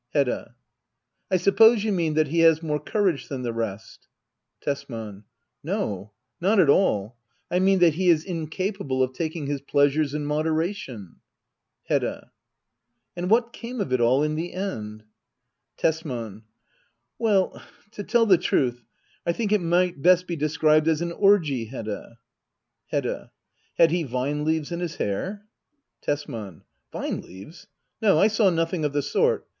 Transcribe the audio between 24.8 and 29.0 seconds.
hair? Tesman. Vine leaves? No, I saw nothing of